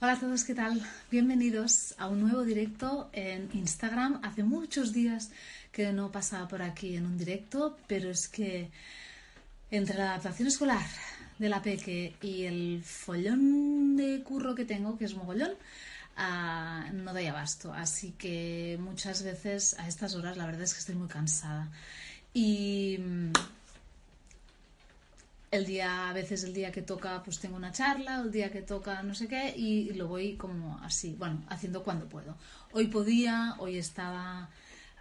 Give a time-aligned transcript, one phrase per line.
[0.00, 0.82] Hola a todos, ¿qué tal?
[1.08, 4.18] Bienvenidos a un nuevo directo en Instagram.
[4.24, 5.30] Hace muchos días
[5.70, 8.70] que no pasaba por aquí en un directo, pero es que
[9.70, 10.84] entre la adaptación escolar
[11.38, 15.52] de la Peque y el follón de curro que tengo, que es mogollón,
[16.16, 17.72] ah, no doy abasto.
[17.72, 21.70] Así que muchas veces a estas horas la verdad es que estoy muy cansada.
[22.34, 23.32] Y mm,
[25.54, 28.62] el día, a veces el día que toca, pues tengo una charla, el día que
[28.62, 32.36] toca no sé qué, y lo voy como así, bueno, haciendo cuando puedo.
[32.72, 34.50] Hoy podía, hoy estaba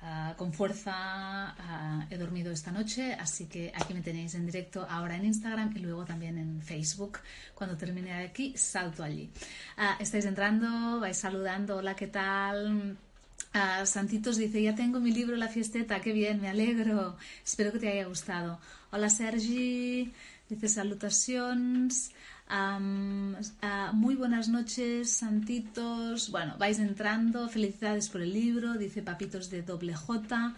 [0.02, 4.86] ah, con fuerza, ah, he dormido esta noche, así que aquí me tenéis en directo
[4.88, 7.20] ahora en Instagram y luego también en Facebook.
[7.56, 9.32] Cuando termine aquí, salto allí.
[9.78, 12.98] Ah, estáis entrando, vais saludando, hola, ¿qué tal?
[13.86, 17.18] Santitos dice, ya tengo mi libro La Fiesteta, qué bien, me alegro.
[17.44, 18.60] Espero que te haya gustado.
[18.92, 20.12] Hola Sergi,
[20.54, 22.12] dice salutaciones.
[23.94, 26.30] muy buenas noches, Santitos.
[26.30, 27.50] Bueno, vais entrando.
[27.50, 30.56] Felicidades por el libro, dice Papitos de doble J.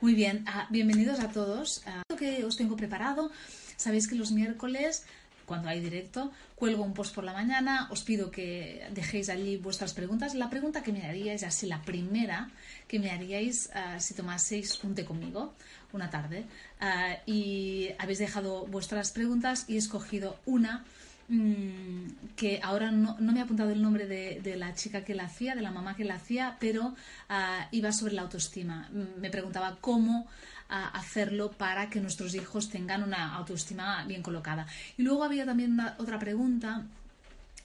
[0.00, 1.82] Muy bien, bienvenidos a todos.
[2.10, 3.30] Lo que os tengo preparado,
[3.76, 5.04] sabéis que los miércoles
[5.46, 9.92] cuando hay directo, cuelgo un post por la mañana, os pido que dejéis allí vuestras
[9.92, 10.34] preguntas.
[10.34, 12.50] La pregunta que me haríais, así la primera
[12.88, 15.54] que me haríais uh, si tomaseis un té conmigo
[15.92, 16.44] una tarde
[16.80, 20.84] uh, y habéis dejado vuestras preguntas y he escogido una
[21.28, 25.14] mmm, que ahora no, no, me ha apuntado el nombre de, de, la chica que
[25.14, 28.88] la hacía, de la mamá que la hacía, pero uh, iba sobre la autoestima.
[29.20, 30.26] Me preguntaba cómo
[30.68, 34.66] a hacerlo para que nuestros hijos tengan una autoestima bien colocada.
[34.96, 36.84] Y luego había también una, otra pregunta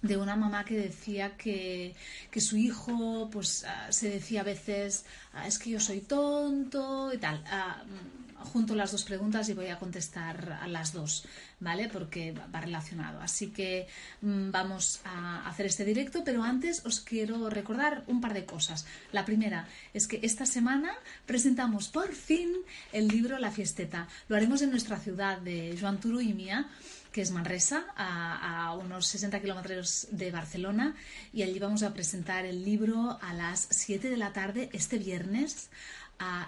[0.02, 1.94] de una mamá que decía que,
[2.32, 7.14] que su hijo pues uh, se decía a veces uh, es que yo soy tonto
[7.14, 7.44] y tal.
[7.44, 11.26] Uh, junto las dos preguntas y voy a contestar a las dos,
[11.60, 11.90] ¿vale?
[11.90, 13.22] Porque va relacionado.
[13.22, 13.88] Así que
[14.22, 18.86] mmm, vamos a hacer este directo, pero antes os quiero recordar un par de cosas.
[19.12, 20.92] La primera es que esta semana
[21.26, 22.52] presentamos por fin
[22.92, 24.08] el libro La Fiesteta.
[24.28, 26.70] Lo haremos en nuestra ciudad de Joan Turu y mía
[27.12, 30.96] que es Manresa, a, unos 60 kilómetros de Barcelona,
[31.34, 35.70] y allí vamos a presentar el libro a las 7 de la tarde este viernes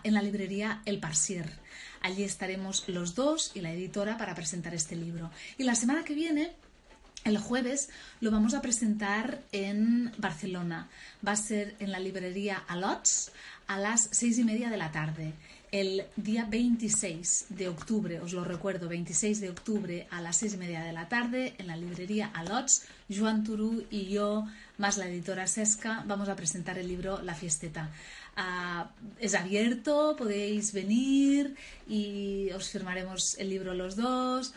[0.03, 1.49] en la librería El Parsier.
[2.01, 5.29] Allí estaremos los dos y la editora para presentar este libro.
[5.57, 6.51] Y la semana que viene
[7.23, 7.89] el jueves
[8.19, 10.89] lo vamos a presentar en Barcelona.
[11.25, 13.31] Va a ser en la librería Alots
[13.67, 15.33] a las seis y media de la tarde.
[15.71, 20.57] El día 26 de octubre, os lo recuerdo, 26 de octubre a las seis y
[20.57, 24.45] media de la tarde en la librería Alots, Joan Turú y yo,
[24.77, 27.89] más la editora Sesca, vamos a presentar el libro La Fiesteta.
[28.37, 28.87] Uh,
[29.19, 31.55] es abierto, podéis venir
[31.87, 34.53] y os firmaremos el libro los dos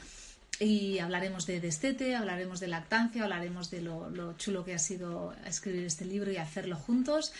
[0.60, 5.34] y hablaremos de destete, hablaremos de lactancia, hablaremos de lo, lo, chulo que ha sido
[5.46, 7.32] escribir este libro y hacerlo juntos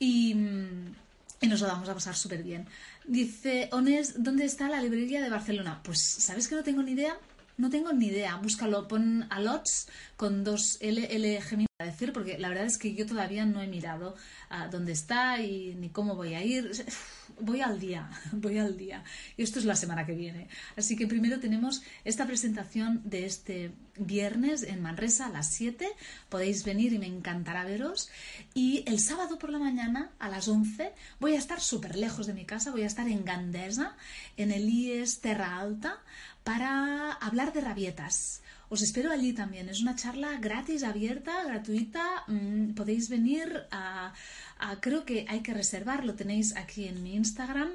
[0.00, 0.32] y,
[1.40, 2.66] y nos lo vamos a pasar súper bien.
[3.06, 5.80] Dice, Ones, ¿dónde está la librería de Barcelona?
[5.84, 7.16] Pues, ¿sabes que no tengo ni idea?
[7.58, 8.36] No tengo ni idea.
[8.36, 12.76] Búscalo, pon a lots con dos L, L, G, a decir, porque la verdad es
[12.76, 14.16] que yo todavía no he mirado
[14.50, 16.72] uh, dónde está y ni cómo voy a ir.
[17.40, 19.04] Voy al día, voy al día.
[19.36, 20.48] Y esto es la semana que viene.
[20.76, 25.86] Así que primero tenemos esta presentación de este viernes en Manresa a las 7.
[26.28, 28.10] Podéis venir y me encantará veros.
[28.54, 32.34] Y el sábado por la mañana a las 11 voy a estar súper lejos de
[32.34, 32.72] mi casa.
[32.72, 33.96] Voy a estar en Gandesa,
[34.36, 36.02] en el IES Terra Alta,
[36.48, 38.40] para hablar de rabietas.
[38.70, 39.68] Os espero allí también.
[39.68, 42.24] Es una charla gratis, abierta, gratuita.
[42.26, 44.14] Mm, podéis venir a,
[44.80, 46.06] Creo que hay que reservar.
[46.06, 47.68] Lo tenéis aquí en mi Instagram.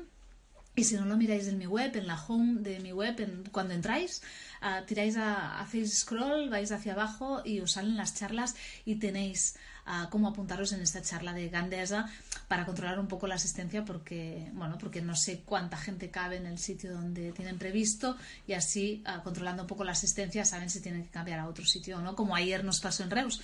[0.75, 3.15] Y si no lo miráis en mi web, en la home de mi web,
[3.51, 4.23] cuando entráis,
[4.63, 8.55] uh, tiráis a, hacéis scroll, vais hacia abajo y os salen las charlas
[8.85, 9.55] y tenéis
[9.87, 12.09] uh, cómo apuntaros en esta charla de Gandesa
[12.47, 16.45] para controlar un poco la asistencia porque, bueno, porque no sé cuánta gente cabe en
[16.45, 18.17] el sitio donde tienen previsto
[18.47, 21.65] y así, uh, controlando un poco la asistencia, saben si tienen que cambiar a otro
[21.65, 23.41] sitio o no, como ayer nos pasó en Reus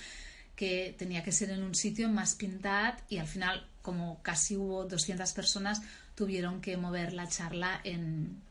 [0.60, 4.84] que tenía que ser en un sitio más pintado y al final, como casi hubo
[4.84, 5.80] 200 personas,
[6.14, 8.42] tuvieron que mover la charla en,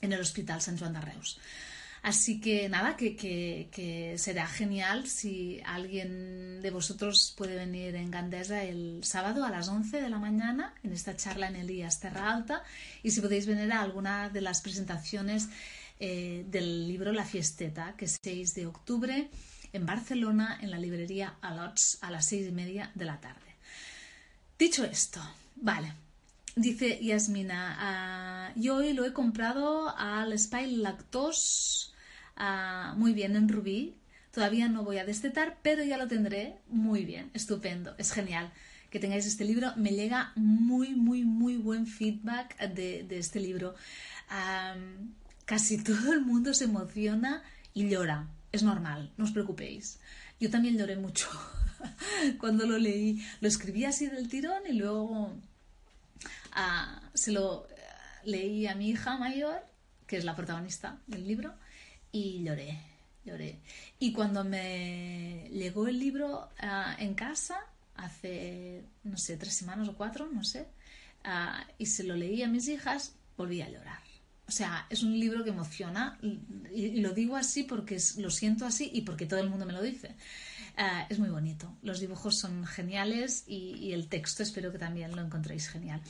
[0.00, 1.40] en el Hospital San Juan de Reus.
[2.02, 8.10] Así que nada, que, que, que, será genial si alguien de vosotros puede venir en
[8.10, 12.32] Gandesa el sábado a las 11 de la mañana en esta charla en Elías Terra
[12.32, 12.62] Alta
[13.02, 15.48] y si podéis venir a alguna de las presentaciones
[16.00, 19.28] eh, del libro La Fiesteta, que es 6 de octubre
[19.72, 23.56] en Barcelona en la librería Alots a las 6 y media de la tarde.
[24.56, 25.20] Dicho esto,
[25.56, 25.92] vale,
[26.58, 31.94] Dice Yasmina, uh, yo hoy lo he comprado al Spy Lactos,
[32.36, 33.94] uh, muy bien, en Rubí.
[34.32, 38.50] todavía no voy a destetar, pero ya lo tendré muy bien, estupendo, es genial
[38.90, 39.72] que tengáis este libro.
[39.76, 43.76] Me llega muy, muy, muy buen feedback de, este libro.
[45.44, 48.26] casi todo el mundo se emociona y llora.
[48.50, 50.00] Es normal, no os preocupéis.
[50.40, 51.28] Yo también lloré mucho
[52.40, 53.24] cuando lo leí.
[53.40, 55.36] Lo escribí así del tirón y luego
[56.58, 57.74] ah, se lo eh,
[58.24, 59.64] leí a mi hija mayor,
[60.06, 61.54] que es la protagonista del libro,
[62.12, 62.78] y lloré,
[63.24, 63.60] lloré.
[63.98, 67.58] Y cuando me llegó el libro ah, en casa,
[67.94, 70.66] hace, no sé, tres semanas o cuatro, no sé,
[71.24, 74.00] ah, y se lo leí a mis hijas, volví a llorar.
[74.48, 76.18] O sea, es un libro que emociona
[76.74, 79.82] y, lo digo así porque lo siento así y porque todo el mundo me lo
[79.82, 80.16] dice.
[80.80, 85.22] Ah, es muy bonito, los dibujos son geniales y, el texto espero que también lo
[85.22, 86.00] encontréis genial.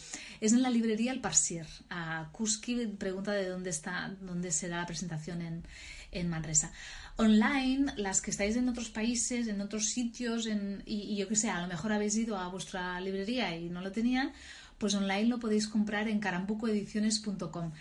[0.42, 1.66] Es en la librería El Parsier.
[1.90, 5.64] Uh, Kuski pregunta de dónde está, dónde será la presentación en,
[6.12, 6.70] en Manresa
[7.18, 11.50] online, las que estáis en otros países, en otros sitios, en, y, yo que sé,
[11.50, 14.32] a lo mejor habéis ido a vuestra librería y no lo tenían,
[14.78, 17.72] pues online lo podéis comprar en carambucoediciones.com.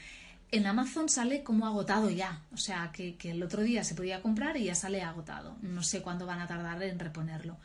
[0.49, 4.55] En Amazon sale como agotado ya, o sea que, el otro día se podía comprar
[4.55, 5.57] y ya sale agotado.
[5.61, 7.57] No sé cuándo van a tardar en reponerlo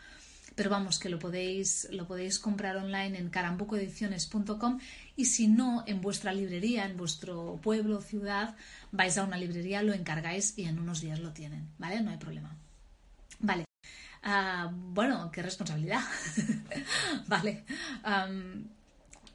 [0.55, 4.81] pero vamos que lo podéis, lo podéis comprar online en carambucoediciones.com
[5.17, 8.55] y si no, en vuestra librería, en vuestro pueblo, ciudad,
[8.90, 12.02] vais a una librería, lo encargáis y en unos días lo tienen, ¿vale?
[12.02, 12.55] No hay problema.
[13.38, 13.64] Vale.
[14.23, 16.02] Ah, bueno, qué responsabilidad.
[17.26, 17.64] vale.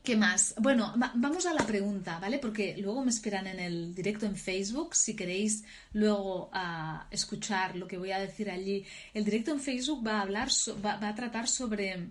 [0.08, 0.56] ¿Qué más?
[0.58, 2.40] Bueno, vamos a la pregunta, ¿vale?
[2.40, 4.96] Porque luego me esperan en el directo en Facebook.
[4.96, 10.08] Si queréis luego ah, escuchar lo que voy a decir allí, el directo en Facebook
[10.08, 10.48] va a hablar,
[10.86, 12.08] va, a tratar sobre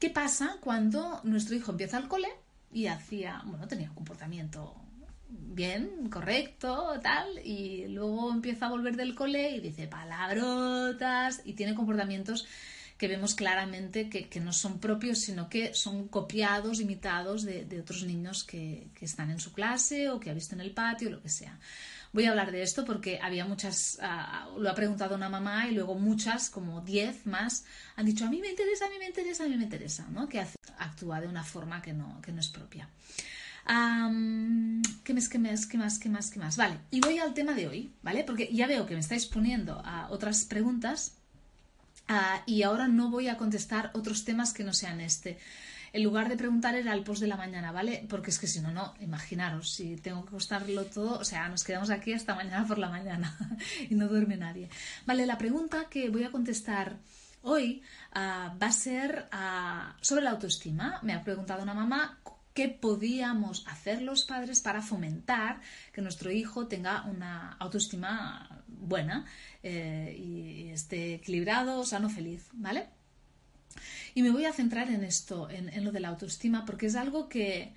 [0.00, 2.30] qué pasa cuando nuestro hijo empieza al cole
[2.72, 4.74] y hacía, bueno, tenía un comportamiento
[5.28, 11.76] bien, correcto, tal, y luego empieza a volver del cole y dice palabrotas y tiene
[11.76, 12.44] comportamientos
[12.98, 18.44] que vemos claramente que, no son propios, sino que son copiados, imitados de, otros niños
[18.44, 21.58] que, están en su clase o que ha visto en el patio, lo que sea.
[22.12, 25.74] Voy a hablar de esto porque había muchas, ah, lo ha preguntado una mamá y
[25.74, 27.64] luego muchas, como diez más,
[27.96, 30.28] han dicho a mí me interesa, a mí me interesa, a mí me interesa, ¿no?
[30.28, 30.46] Que
[30.78, 32.88] actúa de una forma que no, que no es propia.
[33.66, 36.56] ¿Qué más, qué más, qué más, qué más, qué más?
[36.56, 38.22] Vale, y voy al tema de hoy, ¿vale?
[38.24, 41.16] Porque ya veo que me estáis poniendo a otras preguntas
[42.08, 45.38] Ah, y ahora no voy a contestar otros temas que no sean este.
[45.92, 48.04] En lugar de preguntar era el post de la mañana, ¿vale?
[48.08, 51.64] Porque es que si no, no, imaginaros, si tengo que costarlo todo, o sea, nos
[51.64, 53.36] quedamos aquí hasta mañana por la mañana
[53.90, 54.68] y no duerme nadie.
[55.06, 56.98] Vale, la pregunta que voy a contestar
[57.42, 57.82] hoy
[58.12, 61.00] ah, va a ser ah, sobre la autoestima.
[61.02, 62.18] Me ha preguntado una mamá
[62.52, 65.60] qué podíamos hacer los padres para fomentar
[65.92, 69.26] que nuestro hijo tenga una autoestima buena
[69.62, 72.86] eh, y esté equilibrado, sano, feliz, ¿vale?
[74.14, 77.28] Y me voy a centrar en esto, en, lo de la autoestima, porque es algo
[77.28, 77.74] que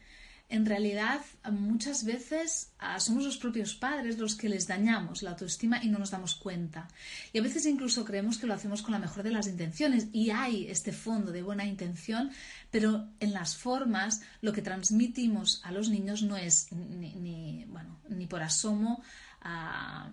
[0.48, 5.84] en realidad muchas veces ah, somos los propios padres los que les dañamos la autoestima
[5.84, 6.88] y no nos damos cuenta.
[7.34, 10.31] Y a veces incluso creemos que lo hacemos con la mejor de las intenciones y
[10.31, 12.31] hay este fondo de buena intención,
[12.72, 18.25] pero en las formas lo que transmitimos a los niños no es ni, bueno, ni
[18.25, 19.04] por asomo
[19.42, 20.10] ah,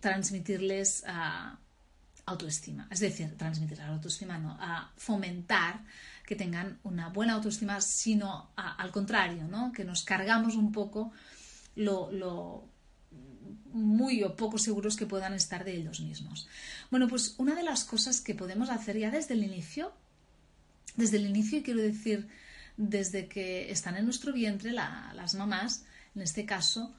[0.00, 1.04] transmitirles
[2.26, 2.88] autoestima.
[2.90, 5.82] Es decir, transmitir la autoestima, no, a fomentar
[6.24, 9.72] que tengan una buena autoestima, sino al contrario, ¿no?
[9.72, 11.12] que nos cargamos un poco
[11.76, 12.68] lo,
[13.72, 16.48] muy o poco seguros que puedan estar de ellos mismos.
[16.90, 19.92] Bueno, pues una de las cosas que podemos hacer ya desde el inicio,
[20.96, 22.28] desde el inicio, quiero decir,
[22.76, 26.94] desde que están en nuestro vientre, las mamás, en este caso,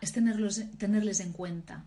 [0.00, 1.84] es tenerles en cuenta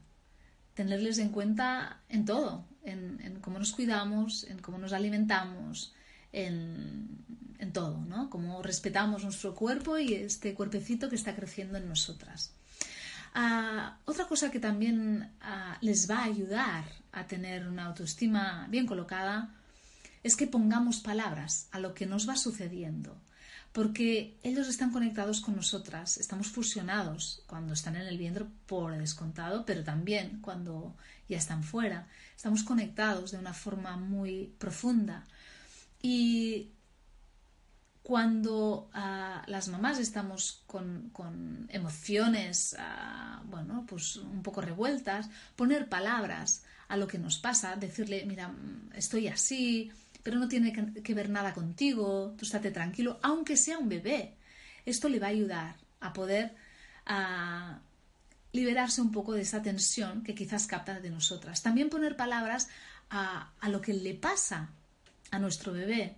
[0.74, 5.93] tenerles en cuenta en todo, en, cómo nos cuidamos, en cómo nos alimentamos,
[6.31, 7.19] en,
[7.74, 8.29] todo, ¿no?
[8.29, 12.51] Cómo respetamos nuestro cuerpo y este cuerpecito que está creciendo en nosotras.
[13.33, 16.83] Ah, otra cosa que también ah, les va a ayudar
[17.13, 19.53] a tener una autoestima bien colocada
[20.24, 23.15] es que pongamos palabras a lo que nos va sucediendo
[23.71, 29.65] porque ellos están conectados con nosotras, estamos fusionados cuando están en el vientre por descontado,
[29.65, 30.95] pero también cuando
[31.29, 35.23] ya están fuera, estamos conectados de una forma muy profunda.
[36.01, 36.71] Y
[38.03, 46.63] cuando ah, las mamás estamos con, emociones, ah, bueno, pues un poco revueltas, poner palabras
[46.89, 48.53] a lo que nos pasa, decirle, mira,
[48.93, 49.91] estoy así,
[50.23, 50.71] pero no tiene
[51.03, 54.35] que ver nada contigo, tú estate tranquilo, aunque sea un bebé.
[54.85, 56.55] Esto le va a ayudar a poder
[58.51, 61.61] liberarse un poco de esa tensión que quizás capta de nosotras.
[61.61, 62.69] También poner palabras
[63.09, 64.69] a, a lo que le pasa
[65.31, 66.15] a nuestro bebé.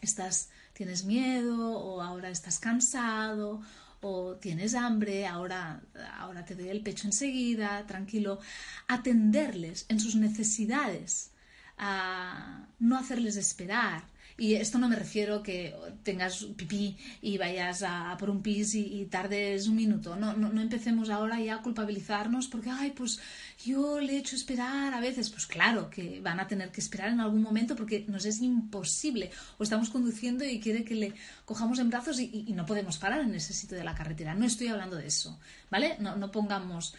[0.00, 3.60] Estás, tienes miedo o ahora estás cansado
[4.00, 5.80] o tienes hambre, ahora,
[6.18, 8.38] ahora te doy el pecho enseguida, tranquilo.
[8.86, 11.32] Atenderles en sus necesidades,
[11.78, 14.04] a no hacerles esperar,
[14.40, 19.04] y esto no me refiero que tengas pipí y vayas a, por un pis y,
[19.06, 20.14] tardes un minuto.
[20.14, 23.18] No, no, no, empecemos ahora ya a culpabilizarnos porque, ay, pues
[23.64, 25.28] yo le he hecho esperar a veces.
[25.30, 29.32] Pues claro que van a tener que esperar en algún momento porque nos es imposible.
[29.58, 33.34] O estamos conduciendo y quiere que le cojamos en brazos y, no podemos parar en
[33.34, 34.36] ese sitio de la carretera.
[34.36, 35.96] No estoy hablando de eso, ¿vale?
[35.98, 36.94] No, no pongamos...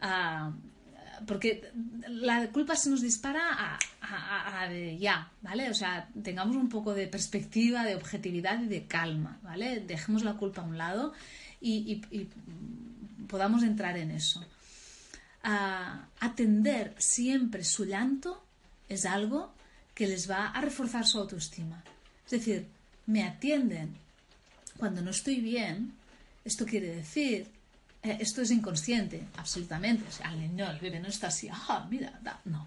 [0.00, 0.52] a
[1.26, 1.70] porque
[2.08, 5.70] la culpa se nos dispara a, de ya, ¿vale?
[5.70, 9.80] O sea, tengamos un poco de perspectiva, de objetividad y de calma, ¿vale?
[9.80, 11.12] Dejemos la culpa a un lado
[11.60, 12.02] y,
[13.28, 14.44] podamos entrar en eso.
[15.42, 18.42] atender siempre su llanto
[18.88, 19.52] es algo
[19.94, 21.82] que les va a reforzar su autoestima.
[22.24, 22.66] Es decir,
[23.06, 23.94] me atienden
[24.76, 25.92] cuando no estoy bien,
[26.44, 27.46] esto quiere decir
[28.02, 30.08] esto es inconsciente, absolutamente.
[30.08, 32.66] O sea, el niño, el bebé no está así, ah, mira, no.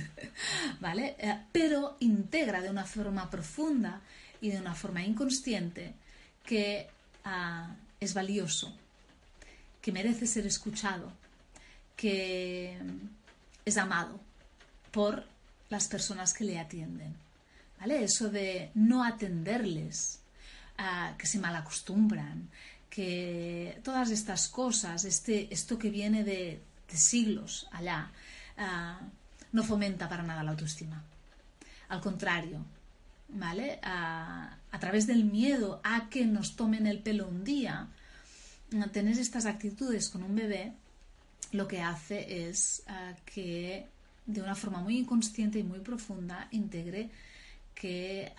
[0.80, 1.16] ¿Vale?
[1.18, 4.00] Eh, pero integra de una forma profunda
[4.40, 5.94] y de una forma inconsciente
[6.44, 6.88] que
[7.24, 8.76] ah, es valioso,
[9.80, 11.12] que merece ser escuchado,
[11.96, 12.78] que
[13.64, 14.20] es amado
[14.92, 15.26] por
[15.68, 17.16] las personas que le atienden.
[17.80, 18.04] ¿Vale?
[18.04, 20.20] Eso de no atenderles,
[20.78, 22.48] ah, que se malacostumbran,
[22.94, 28.12] que todas estas cosas, este, esto que viene de, siglos allá,
[28.56, 29.00] ah,
[29.50, 31.02] no fomenta para nada la autoestima.
[31.88, 32.64] Al contrario,
[33.30, 33.80] ¿vale?
[33.82, 37.88] Ah, a través del miedo a que nos tomen el pelo un día,
[38.92, 40.72] tener estas actitudes con un bebé
[41.50, 43.88] lo que hace es ah, que
[44.24, 47.10] de una forma muy inconsciente y muy profunda integre
[47.74, 48.32] que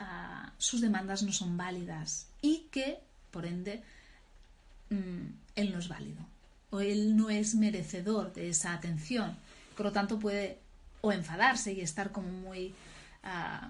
[0.57, 2.99] sus demandas no son válidas y que,
[3.31, 3.83] por ende,
[4.89, 6.25] Mm, él no es válido
[6.75, 9.37] o él no es merecedor de esa atención.
[9.77, 10.59] Por lo tanto, puede
[11.01, 12.73] o enfadarse y estar como muy.
[13.23, 13.69] Ah,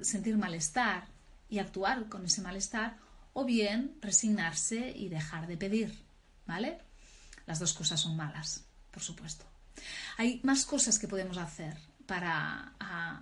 [0.00, 1.06] sentir malestar
[1.48, 2.96] y actuar con ese malestar,
[3.34, 5.96] o bien resignarse y dejar de pedir.
[6.46, 6.78] ¿Vale?
[7.46, 9.44] Las dos cosas son malas, por supuesto.
[10.16, 12.72] Hay más cosas que podemos hacer para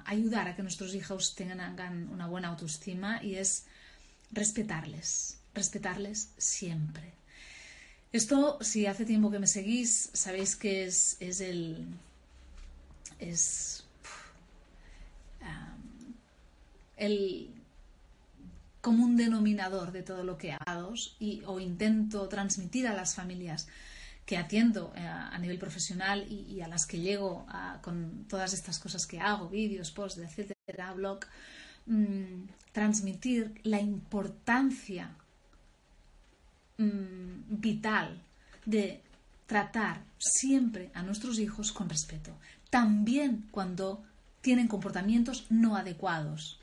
[0.06, 3.66] ayudar a que nuestros hijos tengan una buena autoestima y es
[4.30, 7.23] respetarles, respetarles siempre.
[8.14, 11.84] Esto, si hace tiempo que me seguís, sabéis que es, es el.
[13.18, 13.84] es.
[16.96, 17.50] el
[18.80, 23.66] común denominador de todo lo que hago y, o intento transmitir a las familias
[24.24, 27.44] que atiendo eh, a nivel profesional y, a las que llego
[27.82, 31.18] con todas estas cosas que hago, vídeos, posts, etcétera, blog,
[31.86, 35.16] mm, transmitir la importancia
[36.76, 38.20] Mm, vital
[38.66, 39.00] de
[39.46, 42.32] tratar siempre a nuestros hijos con respeto,
[42.68, 44.02] también cuando
[44.40, 46.58] tienen comportamientos no adecuados.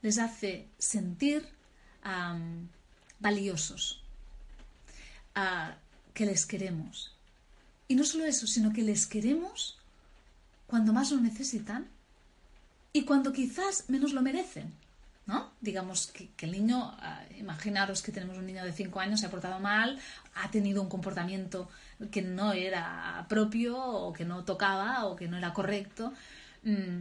[0.00, 1.48] les hace sentir
[3.18, 4.00] valiosos,
[6.14, 7.12] que les queremos.
[7.88, 9.76] Y no solo eso, sino que les queremos
[10.68, 11.88] cuando más lo necesitan
[12.92, 14.72] y cuando quizás menos lo merecen.
[15.28, 15.52] ¿No?
[15.60, 19.30] Digamos que, el niño, ah, imaginaros que tenemos un niño de 5 años, se ha
[19.30, 20.00] portado mal,
[20.34, 21.68] ha tenido un comportamiento
[22.10, 26.14] que no era propio o que no tocaba o que no era correcto.
[26.64, 27.00] Mm,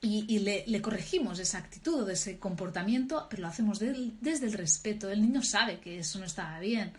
[0.00, 5.10] y, le, corregimos esa actitud, ese comportamiento, pero lo hacemos desde el respeto.
[5.10, 6.92] El niño sabe que eso no estaba bien.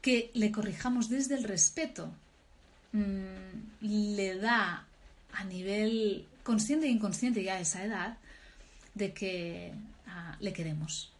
[0.00, 2.10] Que le corrijamos desde el respeto
[2.92, 4.86] mm, le da
[5.34, 8.16] a nivel consciente e inconsciente ya a esa edad
[8.98, 9.72] de que
[10.06, 11.12] ah, le queremos.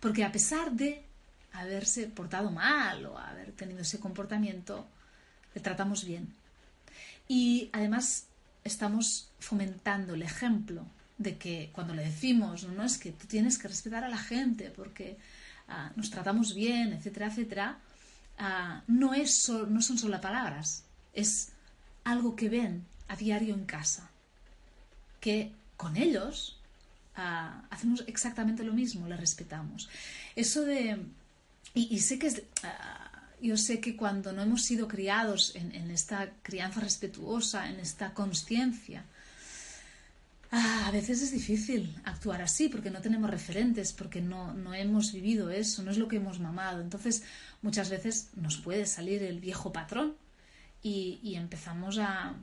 [0.00, 1.02] Porque a pesar de
[1.52, 4.86] haberse portado mal o haber tenido ese comportamiento,
[5.54, 6.32] le tratamos bien.
[7.28, 8.26] Y además
[8.64, 10.86] estamos fomentando el ejemplo
[11.18, 14.70] de que cuando le decimos, no, es que tú tienes que respetar a la gente
[14.70, 15.16] porque
[15.68, 17.78] ah, nos tratamos bien, etcétera, etcétera,
[18.38, 21.52] ah, no, es no son solo palabras, es
[22.04, 24.10] algo que ven a diario en casa,
[25.20, 26.58] que con ellos
[27.14, 29.88] hacemos exactamente lo mismo, le respetamos.
[30.36, 30.98] Eso de...
[31.74, 32.42] Y, sé que es...
[32.62, 33.08] Ah,
[33.40, 39.04] yo sé que cuando no hemos sido criados en, esta crianza respetuosa, en esta conciencia,
[40.54, 45.10] Ah, a veces es difícil actuar así porque no tenemos referentes, porque no, no hemos
[45.10, 46.82] vivido eso, no es lo que hemos mamado.
[46.82, 47.22] Entonces,
[47.62, 50.14] muchas veces nos puede salir el viejo patrón
[50.82, 52.34] y, empezamos a,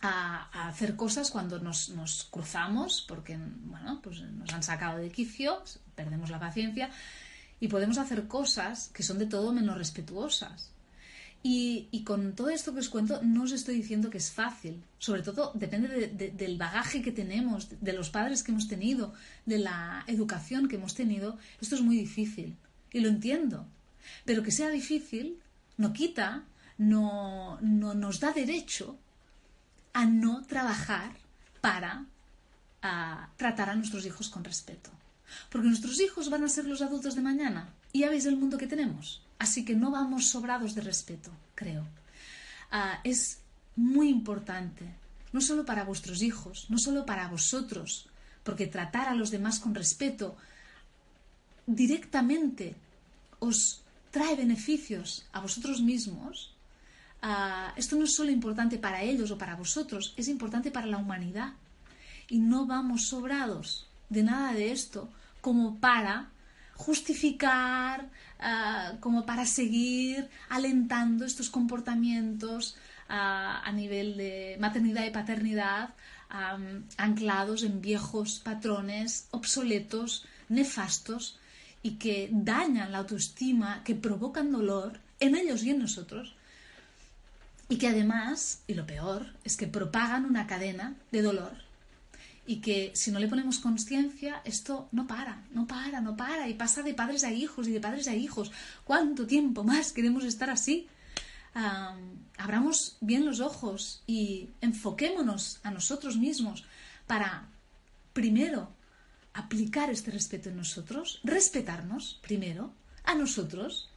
[0.00, 5.62] a, hacer cosas cuando nos, nos, cruzamos, porque bueno, pues nos han sacado de quicio,
[5.94, 6.90] perdemos la paciencia
[7.60, 10.70] y podemos hacer cosas que son de todo menos respetuosas.
[11.48, 14.82] Y, con todo esto que os cuento, no os estoy diciendo que es fácil.
[14.98, 20.02] Sobre todo depende del bagaje que tenemos, de los padres que hemos tenido, de la
[20.08, 21.38] educación que hemos tenido.
[21.60, 22.56] Esto es muy difícil.
[22.90, 23.64] Y lo entiendo.
[24.24, 25.38] Pero que sea difícil
[25.76, 26.42] no quita,
[26.78, 28.98] no, no nos da derecho
[29.96, 31.10] a no trabajar
[31.62, 32.04] para
[33.38, 34.90] tratar a nuestros hijos con respeto.
[35.50, 37.70] Porque nuestros hijos van a ser los adultos de mañana.
[37.94, 39.22] Y ya veis el mundo que tenemos.
[39.38, 41.86] Así que no vamos sobrados de respeto, creo.
[42.70, 43.38] Ah, es
[43.74, 44.84] muy importante,
[45.32, 48.08] no solo para vuestros hijos, no solo para vosotros,
[48.44, 50.36] porque tratar a los demás con respeto
[51.66, 52.76] directamente
[53.38, 56.54] os trae beneficios a vosotros mismos.
[57.22, 60.98] Ah, esto no es solo importante para ellos o para vosotros, es importante para la
[60.98, 61.54] humanidad.
[62.28, 65.08] Y no vamos sobrados de nada de esto
[65.40, 66.30] como para
[66.74, 68.08] justificar,
[68.38, 72.76] ah, como para seguir alentando estos comportamientos
[73.08, 75.90] ah, a nivel de maternidad y paternidad
[76.98, 81.38] anclados en viejos patrones obsoletos, nefastos
[81.82, 86.35] y que dañan la autoestima, que provocan dolor en ellos y en nosotros.
[87.68, 91.66] Y que además, y lo peor, es que propagan una cadena de dolor
[92.46, 96.54] y que si no le ponemos conciencia, esto no para, no para, no para, y
[96.54, 98.52] pasa de padres a hijos y de padres a hijos.
[98.84, 100.88] ¿Cuánto tiempo más queremos estar así?
[102.36, 106.64] abramos bien los ojos y enfoquémonos a nosotros mismos
[107.06, 107.48] para,
[108.12, 108.68] primero,
[109.32, 113.88] aplicar este respeto en nosotros, respetarnos, primero, a nosotros,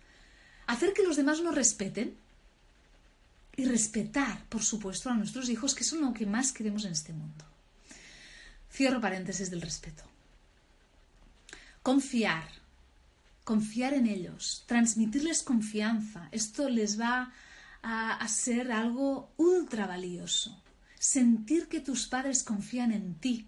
[0.67, 2.15] hacer que los demás nos respeten
[3.59, 7.11] y respetar, por supuesto, a nuestros hijos, que son lo que más queremos en este
[7.11, 7.43] mundo.
[8.71, 10.03] Cierro paréntesis del respeto.
[11.83, 12.47] Confiar,
[13.43, 16.29] confiar en ellos, transmitirles confianza.
[16.31, 17.33] Esto les va
[17.83, 20.63] a, ser algo ultra valioso.
[20.97, 23.45] Sentir que tus padres confían en ti.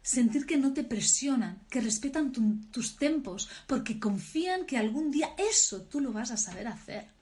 [0.00, 2.32] Sentir que no te presionan, que respetan
[2.70, 7.21] tus tempos, porque confían que algún día eso tú lo vas a saber hacer.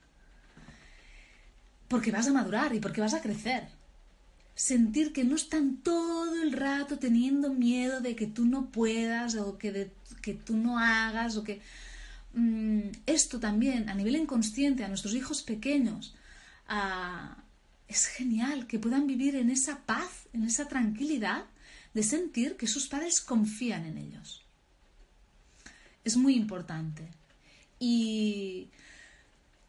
[1.91, 3.63] Porque vas a madurar y porque vas a crecer
[4.55, 9.57] sentir que no están todo el rato teniendo miedo de que tú no puedas o
[9.57, 11.61] que, que tú no hagas o que...
[12.33, 16.15] Mm, esto también a nivel inconsciente a nuestros hijos pequeños
[17.87, 21.43] es genial que puedan vivir en esa paz, en esa tranquilidad
[21.93, 24.41] de sentir que sus padres confían en ellos.
[26.05, 27.09] Es muy importante.
[27.79, 28.69] Y,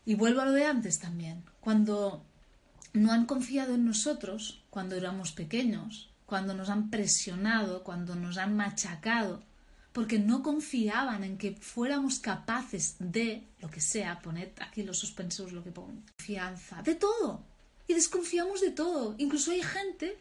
[0.07, 1.43] y vuelvo a lo de antes también.
[1.63, 2.25] Cuando
[2.93, 8.57] no han confiado en nosotros cuando éramos pequeños, cuando nos han presionado, cuando nos han
[8.57, 9.45] machacado,
[9.93, 15.53] porque no confiaban en que fuéramos capaces de, lo que sea, poned aquí los suspensos,
[15.53, 17.45] lo que pongo, confianza, de todo.
[17.87, 19.15] Y desconfiamos de todo.
[19.19, 20.19] Incluso hay gente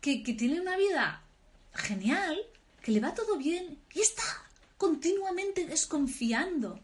[0.00, 1.22] que, que tiene una vida
[1.74, 2.38] genial,
[2.82, 4.22] que le va todo bien y está
[4.78, 6.80] continuamente desconfiando.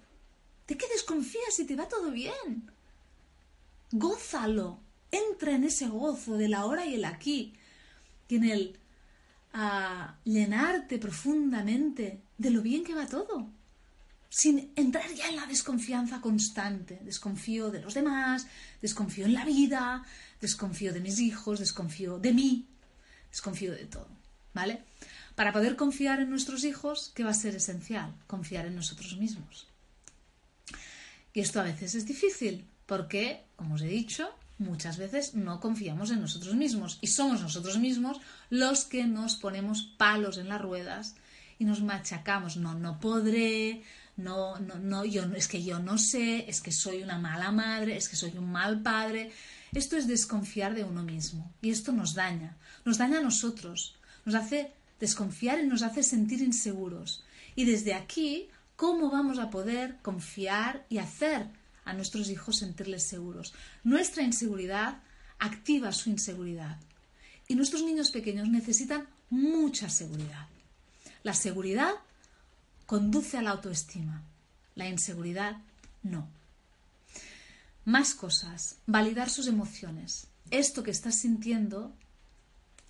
[0.67, 2.76] ¿De qué desconfías si te va todo bien?
[3.93, 7.53] Gózalo, entra en ese gozo del ahora y el aquí,
[8.29, 8.79] en el
[9.59, 13.49] a llenarte profundamente de lo bien que va todo,
[14.29, 17.01] sin entrar ya en la desconfianza constante.
[17.03, 18.47] Desconfío de los demás,
[18.83, 20.05] desconfío en la vida,
[20.41, 22.67] desconfío de mis hijos, desconfío de mí,
[23.31, 24.09] desconfío de todo,
[24.53, 24.85] ¿vale?
[25.35, 28.15] Para poder confiar en nuestros hijos, ¿qué va a ser esencial?
[28.27, 29.69] Confiar en nosotros mismos.
[31.33, 36.11] Y esto a veces es difícil, porque, como os he dicho, muchas veces no confiamos
[36.11, 41.15] en nosotros mismos y somos nosotros mismos los que nos ponemos palos en las ruedas
[41.59, 42.57] y nos machacamos.
[42.57, 43.83] No, no podré,
[44.17, 48.09] no, no, no, es que yo no sé, es que soy una mala madre, es
[48.09, 49.33] que soy un mal padre.
[49.73, 54.35] Esto es desconfiar de uno mismo y esto nos daña, nos daña a nosotros, nos
[54.35, 57.25] hace desconfiar y nos hace sentir inseguros.
[57.57, 61.49] Y desde aquí, ¿cómo vamos a poder confiar y hacer
[61.87, 63.55] a nuestros hijos sentirles seguros.
[63.85, 64.99] Nuestra inseguridad
[65.39, 66.79] activa su inseguridad.
[67.49, 70.49] Y nuestros niños pequeños necesitan mucha seguridad.
[71.23, 71.93] La seguridad
[72.85, 74.23] conduce a la autoestima.
[74.75, 75.59] La inseguridad
[76.03, 76.29] no.
[77.85, 78.77] Más cosas.
[78.87, 80.27] Validar sus emociones.
[80.51, 81.95] Esto que estás sintiendo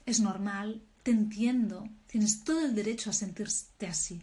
[0.07, 4.23] es normal, te entiendo, tienes todo el derecho a sentirte así.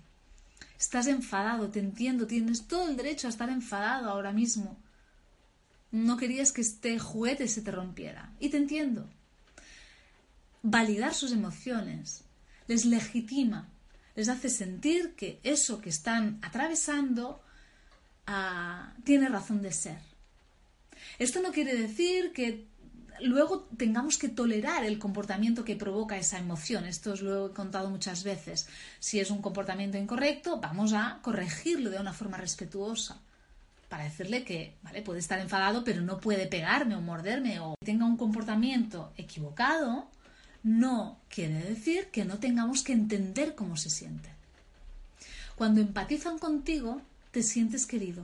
[0.83, 4.77] Estás enfadado, te entiendo, tienes todo el derecho a estar enfadado ahora mismo.
[5.91, 8.33] No querías que este juguete se te rompiera.
[8.41, 9.09] Y te entiendo.
[10.61, 12.25] Validar sus emociones
[12.67, 13.69] les legitima,
[14.13, 17.41] les hace sentir que eso que están atravesando
[18.27, 19.99] ah, tiene razón de ser.
[21.17, 22.67] Esto no quiere decir que
[23.21, 26.85] luego tengamos que tolerar el comportamiento que provoca esa emoción.
[26.85, 28.67] Esto os lo he contado muchas veces.
[28.99, 33.19] Si es un comportamiento incorrecto, vamos a corregirlo de una forma respetuosa.
[33.89, 38.05] Para decirle que, vale, puede estar enfadado, pero no puede pegarme o morderme o tenga
[38.05, 40.09] un comportamiento equivocado,
[40.63, 44.29] no quiere decir que no tengamos que entender cómo se siente.
[45.55, 48.23] Cuando empatizan contigo, te sientes querido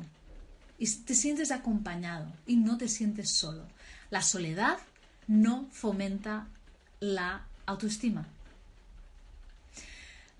[0.79, 3.63] y te sientes acompañado y no te sientes solo.
[4.09, 4.77] La soledad
[5.27, 6.47] no fomenta
[6.99, 8.27] la autoestima.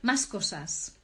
[0.01, 0.95] Más cosas.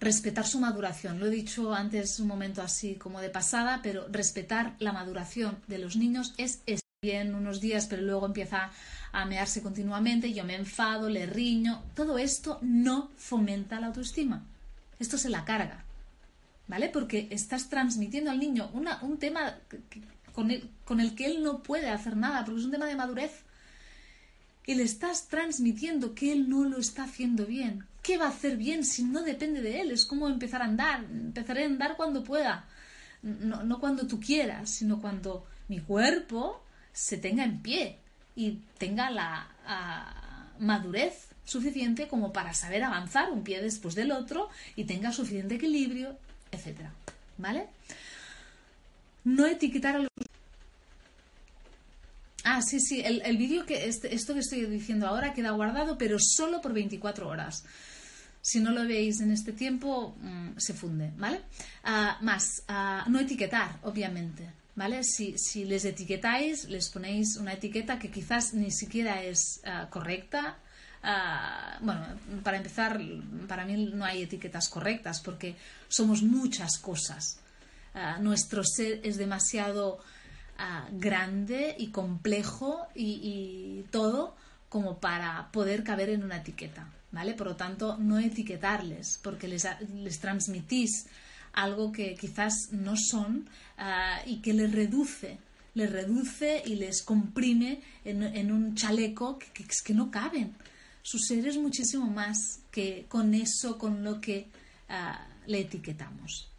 [0.00, 1.20] Respetar su maduración.
[1.20, 5.78] Lo he dicho antes un momento así como de pasada, pero respetar la maduración de
[5.78, 6.60] los niños es,
[7.00, 8.70] bien unos días, pero luego empieza
[9.12, 11.84] a mearse continuamente, yo me enfado, le riño.
[11.94, 14.42] Todo esto no fomenta la autoestima.
[14.98, 15.84] Esto se la carga.
[16.66, 16.88] ¿Vale?
[16.88, 19.58] Porque estás transmitiendo al niño un tema
[20.34, 22.96] con el, con el que él no puede hacer nada, porque es un tema de
[22.96, 23.42] madurez.
[24.66, 27.86] Y le estás transmitiendo que él no lo está haciendo bien.
[28.02, 29.90] ¿Qué va a hacer bien si no depende de él?
[29.90, 31.04] Es como empezar a andar.
[31.04, 32.66] Empezaré a andar cuando pueda.
[33.22, 37.98] No, no cuando tú quieras, sino cuando mi cuerpo se tenga en pie
[38.36, 39.48] y tenga la
[40.58, 46.16] madurez suficiente como para saber avanzar un pie después del otro y tenga suficiente equilibrio,
[46.50, 46.80] etc.
[47.36, 47.66] ¿Vale?
[49.24, 50.08] No etiquetar a los...
[52.46, 56.18] Ah, sí, sí, el, vídeo que este, esto que estoy diciendo ahora queda guardado, pero
[56.20, 57.64] solo por 24 horas.
[58.42, 61.40] Si no lo veis en este tiempo, mm, se funde, ¿vale?
[61.84, 65.02] Ah, más, ah, no etiquetar, obviamente, ¿vale?
[65.04, 70.58] Si, si, les etiquetáis, les ponéis una etiqueta que quizás ni siquiera es ah, correcta.
[71.80, 72.06] bueno,
[72.42, 73.00] para empezar,
[73.48, 75.56] para mí no hay etiquetas correctas porque
[75.88, 77.38] somos muchas cosas.
[78.20, 80.00] Nuestro ser es demasiado
[80.58, 84.34] ah, grande y complejo y, todo
[84.68, 87.34] como para poder caber en una etiqueta, ¿vale?
[87.34, 91.06] Por lo tanto, no etiquetarles porque les, les transmitís
[91.52, 95.38] algo que quizás no son ah, y que les reduce,
[95.74, 100.54] les reduce y les comprime en, un chaleco que, que, no caben.
[101.02, 104.48] Su ser es muchísimo más que con eso, con lo que
[105.46, 106.53] le etiquetamos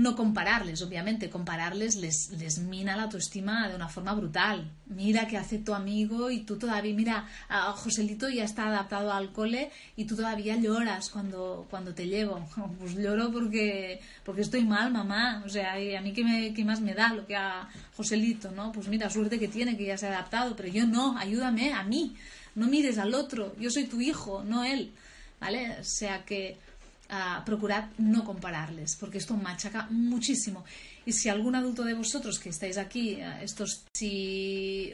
[0.00, 4.72] no compararles, obviamente, compararles les, les mina la autoestima de una forma brutal.
[4.86, 9.30] Mira que hace tu amigo y tú todavía, mira, a Joselito ya está adaptado al
[9.32, 12.48] cole y tú todavía lloras cuando, cuando te llevo.
[12.80, 15.42] Pues lloro porque, porque estoy mal, mamá.
[15.44, 18.72] O sea, a mí qué, más me da lo que a Joselito, ¿no?
[18.72, 21.82] Pues mira, suerte que tiene que ya se ha adaptado, pero yo no, ayúdame a
[21.82, 22.16] mí.
[22.54, 24.92] No mires al otro, yo soy tu hijo, no él.
[25.40, 25.76] ¿Vale?
[25.80, 26.58] O sea que
[27.44, 30.64] procurad no compararles, porque esto machaca muchísimo.
[31.04, 34.92] Y si algún adulto de vosotros que estáis aquí, eh, estos, si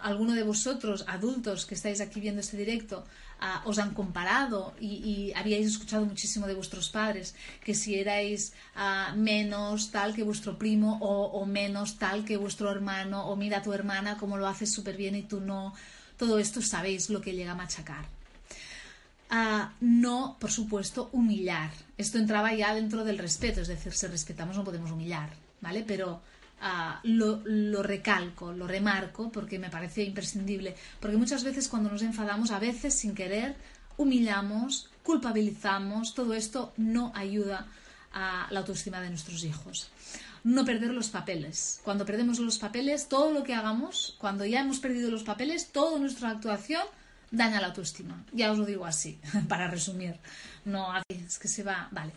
[0.00, 3.04] alguno de vosotros, adultos que estáis aquí viendo este directo,
[3.40, 9.12] ah, os han comparado y, habíais escuchado muchísimo de vuestros padres, que si erais ah,
[9.16, 13.62] menos tal que vuestro primo o, o, menos tal que vuestro hermano, o mira a
[13.62, 15.74] tu hermana como lo haces súper bien y tú no,
[16.16, 18.17] todo esto sabéis lo que llega a machacar
[19.30, 21.70] a no, por supuesto, humillar.
[21.96, 25.84] Esto entraba ya dentro del respeto, es decir, si respetamos no podemos humillar, ¿vale?
[25.86, 26.20] Pero
[26.60, 32.02] ah, lo, lo, recalco, lo remarco porque me parece imprescindible, porque muchas veces cuando nos
[32.02, 33.56] enfadamos, a veces sin querer,
[33.96, 37.66] humillamos, culpabilizamos, todo esto no ayuda
[38.12, 39.90] a la autoestima de nuestros hijos.
[40.44, 41.80] No perder los papeles.
[41.84, 45.98] Cuando perdemos los papeles, todo lo que hagamos, cuando ya hemos perdido los papeles, toda
[45.98, 46.82] nuestra actuación
[47.30, 48.24] daña la autoestima.
[48.32, 50.16] Ya os lo digo así, para resumir.
[50.64, 51.88] No, es que se va.
[51.90, 52.12] Vale.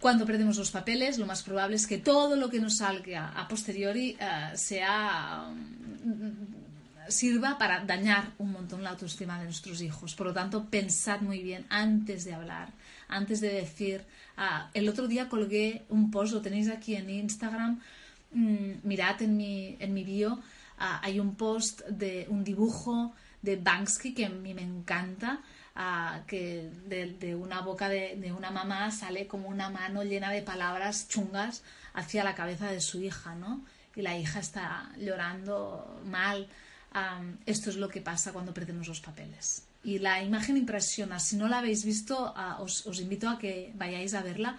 [0.00, 3.48] Cuando perdemos los papeles, lo más probable es que todo lo que nos salga a
[3.48, 10.14] posteriori eh, sea mm, sirva para dañar un montón la autoestima de nuestros hijos.
[10.14, 12.72] Por lo tanto, pensad muy bien antes de hablar,
[13.08, 14.04] antes de decir.
[14.36, 17.80] Ah, el otro día colgué un post, lo tenéis aquí en Instagram.
[18.30, 20.40] Mm, mirad en mi, en mi bio,
[20.78, 25.40] ah, hay un post de un dibujo de Banksy que a mí me encanta,
[25.74, 31.08] ah, que de, una boca de, una mamá sale como una mano llena de palabras
[31.08, 31.62] chungas
[31.94, 33.64] hacia la cabeza de su hija, ¿no?
[33.96, 36.48] Y la hija está llorando mal
[37.46, 39.62] esto es lo que pasa cuando perdemos los papeles.
[39.84, 41.20] Y la imagen impresiona.
[41.20, 44.56] Si no la habéis visto, os, invito a que vayáis a verla,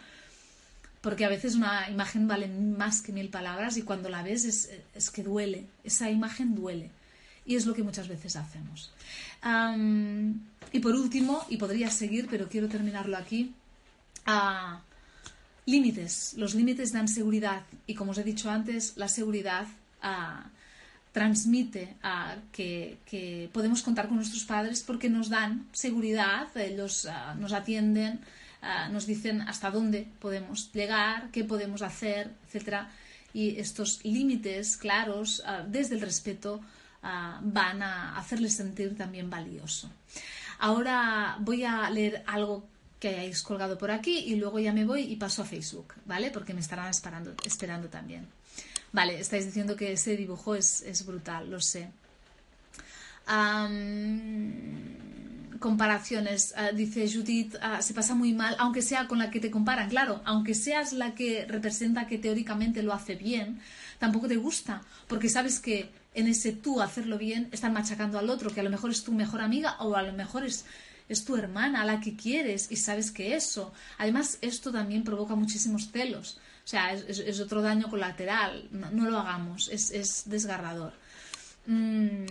[1.01, 5.11] porque a veces una imagen vale más que mil palabras y cuando la ves es,
[5.11, 5.67] que duele.
[5.83, 6.91] Esa imagen duele.
[7.49, 8.91] Y es lo que muchas veces hacemos.
[10.71, 13.55] y por último, y podría seguir, pero quiero terminarlo aquí,
[15.65, 16.35] límites.
[16.37, 19.65] Los límites dan seguridad y como os he dicho antes, la seguridad
[21.11, 27.53] transmite a que, podemos contar con nuestros padres porque nos dan seguridad, ellos ah, nos
[27.53, 28.19] atienden,
[28.61, 32.85] ah, nos dicen hasta dónde podemos llegar, qué podemos hacer, etc.
[33.33, 36.61] Y estos límites claros, ah, desde el respeto,
[37.01, 39.89] van a hacerles sentir también valioso.
[40.59, 42.67] Ahora voy a leer algo
[42.99, 46.31] que hayáis colgado por aquí y luego ya me voy y paso a Facebook, ¿vale?
[46.31, 48.27] Porque me estarán esperando, también.
[48.91, 51.89] Vale, estáis diciendo que ese dibujo es, brutal, lo sé.
[55.59, 59.51] comparaciones, ah, dice Judith, ah, se pasa muy mal, aunque sea con la que te
[59.51, 59.89] comparan.
[59.89, 63.61] Claro, aunque seas la que representa que teóricamente lo hace bien,
[63.97, 68.49] tampoco te gusta, porque sabes que en ese tú hacerlo bien están machacando al otro,
[68.49, 70.65] que a lo mejor es tu mejor amiga o a lo mejor es,
[71.07, 73.73] es tu hermana, a la que quieres y sabes que eso.
[73.97, 76.39] Además, esto también provoca muchísimos celos.
[76.65, 78.67] O sea, es, otro daño colateral.
[78.71, 80.93] No, lo hagamos, es, desgarrador.
[81.65, 82.25] Mm,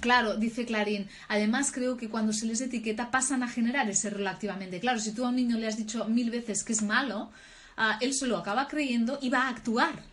[0.00, 1.08] claro, dice Clarín.
[1.28, 4.78] Además, creo que cuando se les etiqueta pasan a generar ese relativamente.
[4.78, 7.30] Claro, si tú a un niño le has dicho mil veces que es malo,
[7.76, 10.10] ah, él se lo acaba creyendo y va a actuar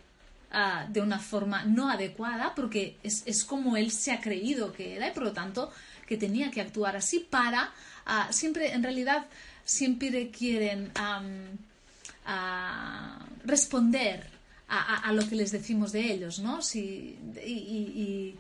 [0.51, 5.07] ah, de una forma no adecuada porque es, como él se ha creído que era
[5.07, 5.71] y por lo tanto
[6.07, 7.71] que tenía que actuar así para
[8.05, 9.25] ah, siempre en realidad
[9.63, 10.91] siempre quieren
[13.43, 14.25] responder
[14.69, 16.59] a, lo que les decimos de ellos, ¿no?
[16.73, 18.35] y,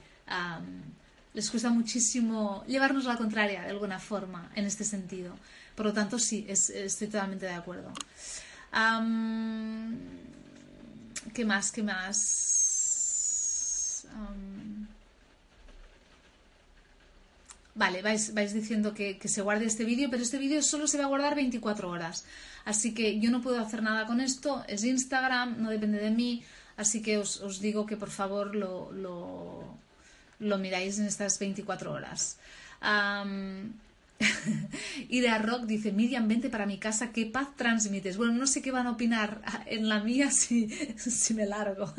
[1.33, 5.35] les cuesta muchísimo llevarnos la contraria de alguna forma en este sentido.
[5.75, 7.91] Por lo tanto, sí, estoy totalmente de acuerdo.
[11.33, 11.71] ¿Qué más?
[11.71, 12.47] ¿Qué más?
[17.77, 21.03] Vale, vais, vais diciendo que, se guarde este vídeo, pero este vídeo solo se va
[21.03, 22.25] a guardar 24 horas.
[22.65, 26.43] Así que yo no puedo hacer nada con esto, es Instagram, no depende de mí,
[26.75, 28.91] así que os, digo que por favor lo,
[30.39, 32.37] lo, miráis en estas 24 horas.
[35.09, 38.17] Idea Rock dice, Miriam, vente para mi casa, ¿qué paz transmites?
[38.17, 41.93] Bueno, no sé qué van a opinar en la mía si, si me largo.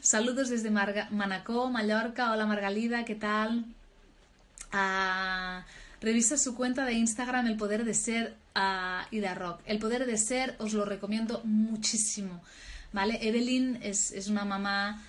[0.00, 2.30] Saludos desde Manacó, Mallorca.
[2.30, 3.64] Hola Margalida, ¿qué tal?
[6.00, 8.36] revisa su cuenta de Instagram El Poder de Ser
[9.10, 9.60] y de Rock.
[9.66, 12.42] El Poder de Ser os lo recomiendo muchísimo.
[12.92, 13.18] ¿Vale?
[13.22, 15.02] Evelyn es, una mamá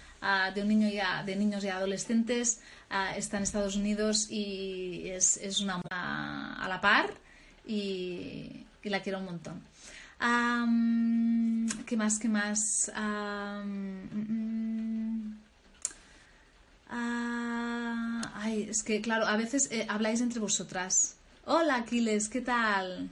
[0.53, 2.61] de, un niño ya, de niños y adolescentes,
[3.15, 7.09] está en Estados Unidos y es, una mamá a la par
[7.65, 9.61] y, la quiero un montón.
[11.85, 12.19] ¿Qué más?
[12.19, 12.91] ¿Qué más?
[12.95, 14.95] Mm, mm.
[16.89, 21.17] Ah, ay, es que claro, a veces eh, habláis entre vosotras.
[21.45, 23.09] Hola Aquiles, ¿qué tal?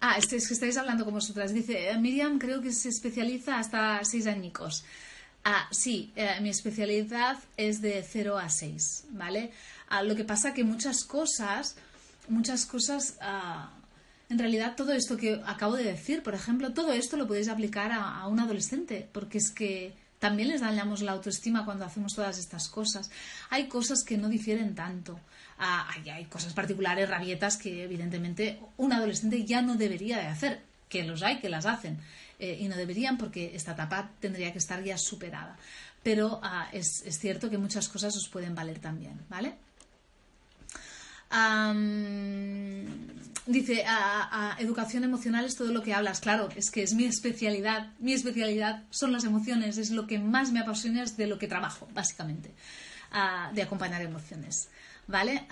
[0.00, 1.52] Ah, es que estáis hablando con vosotras.
[1.52, 4.84] Dice, eh, Miriam creo que se especializa hasta seis añicos.
[5.44, 9.52] Ah, sí, eh, mi especialidad es de 0 a 6, ¿vale?
[9.88, 11.76] Ah, lo que pasa que muchas cosas,
[12.28, 13.70] muchas cosas ah,
[14.28, 17.92] en realidad todo esto que acabo de decir, por ejemplo, todo esto lo podéis aplicar
[17.92, 22.68] a, un adolescente, porque es que también les dañamos la autoestima cuando hacemos todas estas
[22.68, 23.10] cosas.
[23.48, 25.18] Hay cosas que no difieren tanto.
[25.58, 31.02] Ah, hay, cosas particulares, rabietas, que evidentemente un adolescente ya no debería de hacer, que
[31.02, 31.98] los hay, que las hacen,
[32.38, 35.56] eh, y no deberían porque esta etapa tendría que estar ya superada.
[36.04, 39.54] Pero ah, es, es cierto que muchas cosas os pueden valer también, ¿vale?
[43.46, 46.20] dice, a, educación emocional es todo lo que hablas.
[46.20, 47.92] Claro, es que es mi especialidad.
[47.98, 49.76] Mi especialidad son las emociones.
[49.76, 52.54] Es lo que más me apasiona, es de lo que trabajo, básicamente.
[53.52, 54.68] de acompañar emociones.
[55.08, 55.48] ¿Vale?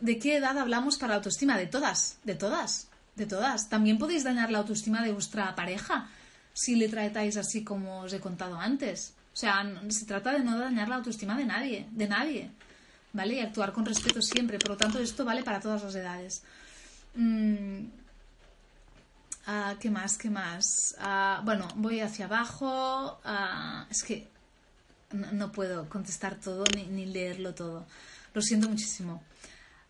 [0.00, 1.58] ¿De qué edad hablamos para autoestima?
[1.58, 3.68] De todas, de todas, de todas.
[3.68, 6.08] También podéis dañar la autoestima de vuestra pareja
[6.54, 9.12] si le tratáis así como os he contado antes.
[9.34, 12.50] O sea, se trata de no dañar la autoestima de nadie, de nadie.
[13.12, 13.34] ¿vale?
[13.34, 14.58] Y actuar con respeto siempre.
[14.58, 16.42] Por lo tanto, esto vale para todas las edades.
[17.14, 17.86] Mm,
[19.46, 20.16] ah, ¿Qué más?
[20.16, 20.96] ¿Qué más?
[20.98, 23.20] Ah, bueno, voy hacia abajo.
[23.24, 24.28] Ah, es que
[25.12, 27.86] no, puedo contestar todo ni, leerlo todo.
[28.34, 29.22] Lo siento muchísimo.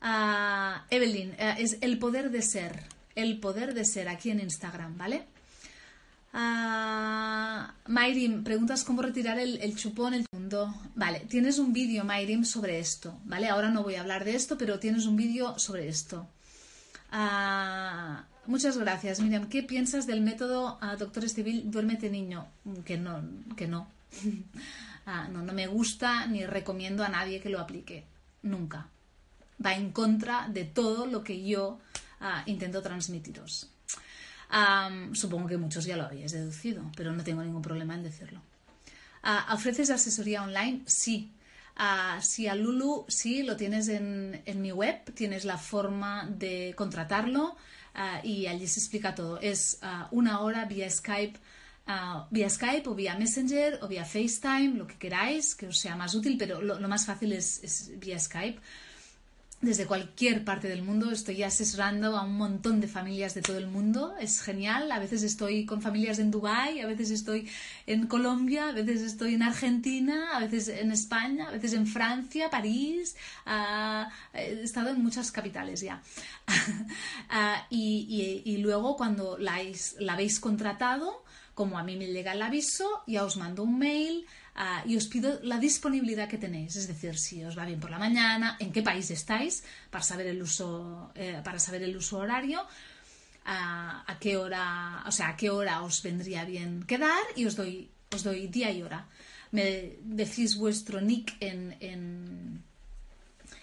[0.01, 2.83] Ah, Evelyn, eh, es el poder de ser.
[3.15, 5.27] El poder de ser aquí en Instagram, ¿vale?
[6.33, 10.73] Ah, Mayrim, preguntas cómo retirar el, chupón el mundo.
[10.95, 13.49] Vale, tienes un vídeo, Mayrim, sobre esto, ¿vale?
[13.49, 16.27] Ahora no voy a hablar de esto, pero tienes un vídeo sobre esto.
[17.11, 19.49] Ah, muchas gracias, Miriam.
[19.49, 22.47] ¿Qué piensas del método Doctor Civil Duérmete Niño?
[22.85, 23.23] Que no,
[23.57, 23.89] que no.
[25.33, 28.05] no, no me gusta ni recomiendo a nadie que lo aplique.
[28.43, 28.89] Nunca
[29.65, 31.79] va en contra de todo lo que yo
[32.21, 33.69] ah, intento transmitiros.
[35.13, 38.41] supongo que muchos ya lo habéis deducido, pero no tengo ningún problema en decirlo.
[39.23, 40.83] Ah, ¿Ofreces asesoría online?
[40.87, 41.33] Sí.
[41.79, 47.57] Uh, si a Lulu, sí, lo tienes en, mi web, tienes la forma de contratarlo
[48.23, 49.41] y allí se explica todo.
[49.41, 51.39] Es una hora vía Skype
[52.31, 56.15] vía Skype o vía Messenger o vía FaceTime, lo que queráis, que os sea más
[56.15, 58.61] útil, pero lo, más fácil es, vía Skype
[59.61, 61.11] desde cualquier parte del mundo.
[61.11, 64.15] Estoy asesorando a un montón de familias de todo el mundo.
[64.19, 64.91] Es genial.
[64.91, 67.49] A veces estoy con familias en Dubái, a veces estoy
[67.87, 72.49] en Colombia, a veces estoy en Argentina, a veces en España, a veces en Francia,
[72.49, 73.17] París.
[73.45, 76.03] Ah, he estado en muchas capitales ya.
[77.33, 79.61] Ah, y, luego cuando la
[80.09, 81.23] habéis contratado,
[81.55, 85.07] como a mí me llega el aviso, ya os mando un mail Ah, y os
[85.07, 88.73] pido la disponibilidad que tenéis, es decir, si os va bien por la mañana, en
[88.73, 92.67] qué país estáis, para saber el uso, eh, para saber el uso horario,
[93.47, 98.23] a qué hora, o sea, qué hora os vendría bien quedar y os doy, os
[98.23, 99.09] doy día y hora.
[99.51, 102.63] Me decís vuestro nick en, en,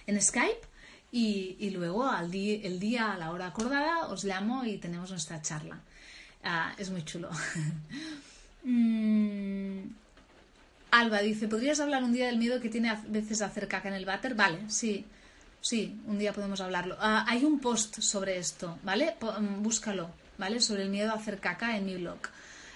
[0.08, 0.68] en Skype
[1.12, 5.80] y, luego al el día, a la hora acordada, os llamo y tenemos nuestra charla.
[6.50, 7.30] Ah, es muy chulo.
[8.64, 9.80] mm,
[10.92, 13.96] Alba dice, ¿podrías hablar un día del miedo que tiene a veces hacer caca en
[13.96, 14.34] el váter?
[14.34, 15.06] Vale, sí,
[15.60, 16.96] sí, un día podemos hablarlo.
[17.02, 19.18] Ah, hay un post sobre esto, ¿vale?
[19.20, 20.62] Mm, búscalo, ¿vale?
[20.62, 22.20] Sobre el miedo a hacer caca en mi blog.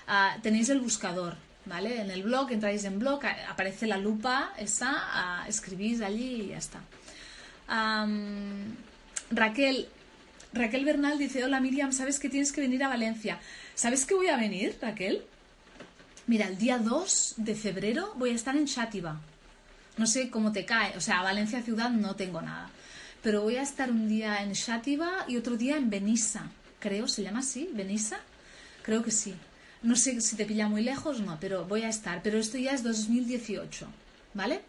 [0.06, 2.02] Ah, tenéis el buscador, ¿vale?
[2.02, 6.58] En el blog, entráis en blog, aparece la lupa esa, ah, escribís allí y ya
[6.58, 6.82] está.
[9.32, 9.88] Raquel,
[10.54, 13.40] Raquel Bernal dice, hola Miriam, ¿sabes que tienes que venir a Valencia?
[13.74, 15.24] ¿Sabes que voy a venir, Raquel?
[16.28, 19.22] Mira, el día 2 de febrero voy a estar en Chátiva.
[19.98, 22.70] No sé cómo te cae, o sea, Valencia ciudad no tengo nada.
[23.24, 26.50] Pero voy a estar un día en Chátiva y otro día en Benissa.
[26.80, 27.70] Creo, ¿se llama así?
[27.74, 28.20] ¿Benissa?
[28.82, 29.36] Creo que sí.
[29.84, 32.22] No sé si te pilla muy lejos, no, pero voy a estar.
[32.24, 33.88] Pero esto ya es 2018,
[34.34, 34.62] ¿vale?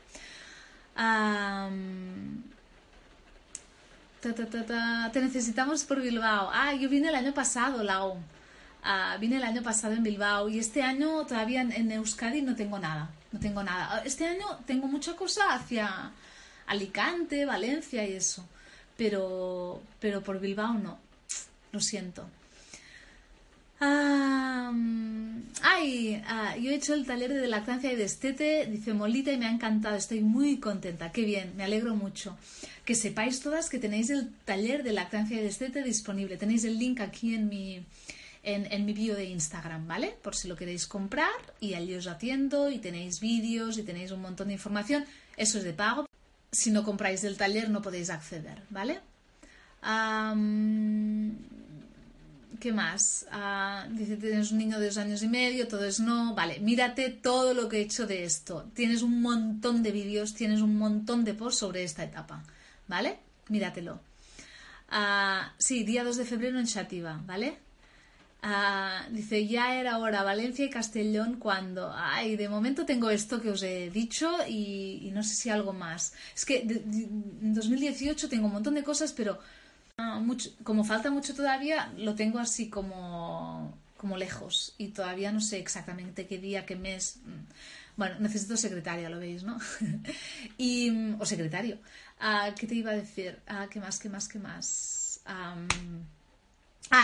[4.22, 6.48] Te necesitamos por Bilbao.
[6.52, 8.18] Ah, yo vine el año pasado, Lau.
[8.84, 12.78] Ah, vine el año pasado en Bilbao y este año todavía en, Euskadi no tengo
[12.78, 13.10] nada.
[13.32, 14.02] No tengo nada.
[14.04, 16.12] Este año tengo mucha cosa hacia
[16.66, 18.46] Alicante, Valencia y eso.
[18.96, 20.98] Pero, pero por Bilbao no.
[21.72, 22.26] Lo siento.
[25.62, 29.38] Ay, ah, yo he hecho el taller de lactancia y de estete, dice Molita, y
[29.38, 29.96] me ha encantado.
[29.96, 31.12] Estoy muy contenta.
[31.12, 32.36] Qué bien, me alegro mucho.
[32.84, 36.36] Que sepáis todas que tenéis el taller de lactancia y de estete disponible.
[36.36, 37.84] Tenéis el link aquí en mi,
[38.42, 40.14] en, mi bio de Instagram, ¿vale?
[40.22, 44.20] Por si lo queréis comprar y allí os atiendo y tenéis vídeos y tenéis un
[44.20, 45.04] montón de información.
[45.36, 46.06] Eso es de pago.
[46.50, 49.00] Si no compráis del taller no podéis acceder, ¿vale?
[52.62, 53.26] ¿Qué más?
[53.32, 56.32] Ah, dice, tienes un niño de dos años y medio, todo es no.
[56.36, 58.70] Vale, mírate todo lo que he hecho de esto.
[58.72, 62.44] Tienes un montón de vídeos, tienes un montón de posts sobre esta etapa,
[62.86, 63.18] ¿vale?
[63.48, 63.98] Míratelo.
[64.90, 67.58] Ah, sí, día 2 de febrero en Chativa, ¿vale?
[68.42, 71.92] Ah, dice, ya era hora Valencia y Castellón cuando...
[71.92, 76.12] Ay, de momento tengo esto que os he dicho y, no sé si algo más.
[76.32, 79.40] Es que en 2018 tengo un montón de cosas, pero
[80.64, 86.26] como falta mucho todavía, lo tengo así como, como lejos y todavía no sé exactamente
[86.26, 87.20] qué día, qué mes.
[87.96, 89.58] Bueno, necesito secretaria, lo veis, ¿no?
[90.58, 91.78] y, o secretario.
[92.18, 93.40] Ah, ¿Qué te iba a decir?
[93.70, 95.20] ¿Qué más, qué más, qué más?
[95.24, 95.56] Ah,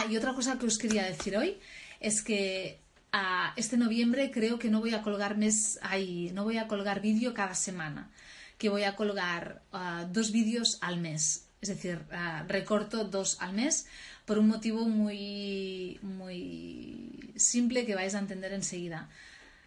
[0.08, 1.58] y otra cosa que os quería decir hoy
[2.00, 2.80] es que
[3.12, 7.00] a este noviembre creo que no voy a colgar mes ahí, no voy a colgar
[7.00, 8.10] vídeo cada semana,
[8.58, 11.47] que voy a colgar ah, dos vídeos al mes.
[11.60, 13.86] Es decir, ah, recorto dos al mes
[14.24, 19.08] por un motivo muy, muy simple que vais a entender enseguida.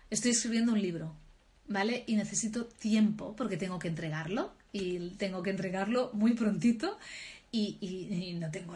[0.09, 1.15] Estoy escribiendo un libro,
[1.67, 2.03] ¿vale?
[2.07, 6.97] Y necesito tiempo porque tengo que entregarlo y tengo que entregarlo muy prontito
[7.51, 8.75] y, no tengo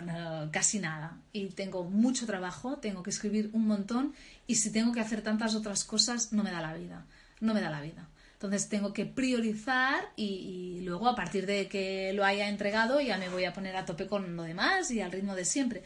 [0.51, 1.17] casi nada.
[1.31, 4.13] Y tengo mucho trabajo, tengo que escribir un montón
[4.47, 7.05] y si tengo que hacer tantas otras cosas, no me da la vida.
[7.39, 8.09] No me da la vida.
[8.45, 13.29] Entonces tengo que priorizar y, luego a partir de que lo haya entregado ya me
[13.29, 15.83] voy a poner a tope con lo demás y al ritmo de siempre.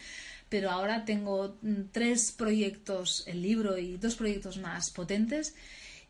[0.50, 5.56] Pero ahora tengo mm, tres proyectos, el libro y dos proyectos más potentes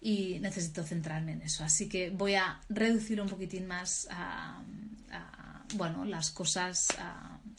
[0.02, 1.64] y necesito centrarme en eso.
[1.64, 4.08] Así que voy a reducir un poquitín más
[5.76, 6.88] bueno, las cosas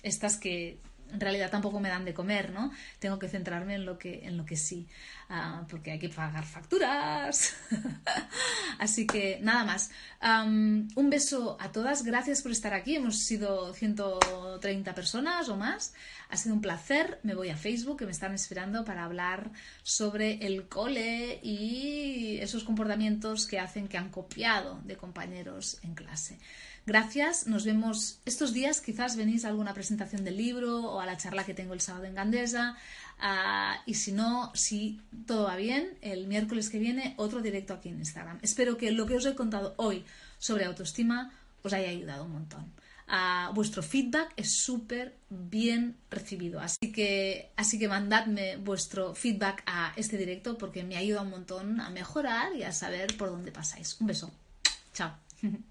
[0.03, 0.81] estas que
[1.13, 2.71] en realidad tampoco me dan de comer, ¿no?
[2.99, 4.87] Tengo que centrarme en lo que, en lo que sí,
[5.29, 7.57] ah, porque hay que pagar facturas.
[8.79, 9.91] Así que nada más.
[10.23, 12.97] un beso a todas, gracias por estar aquí.
[12.97, 15.95] Hemos sido 130 personas o más.
[16.29, 17.19] Ha sido un placer.
[17.23, 19.51] Me voy a Facebook, que me están esperando para hablar
[19.83, 26.39] sobre el cole y esos comportamientos que hacen que han copiado de compañeros en clase.
[26.91, 31.17] Gracias, nos vemos estos días, quizás venís a alguna presentación del libro o a la
[31.17, 32.77] charla que tengo el sábado en Gandesa.
[33.21, 37.91] Ah, y si no, si todo va bien, el miércoles que viene otro directo aquí
[37.91, 38.41] en Instagram.
[38.43, 40.05] Espero que lo que os he contado hoy
[40.41, 41.33] sobre autoestima
[41.63, 42.73] os haya ayudado un montón.
[43.07, 46.59] Ah, vuestro feedback es súper bien recibido.
[46.59, 51.81] Así que, así que mandadme vuestro feedback a este directo porque me ayuda un montón
[51.81, 53.97] a mejorar y a saber por dónde pasáis.
[54.01, 54.33] Un beso.
[54.93, 55.15] Chao.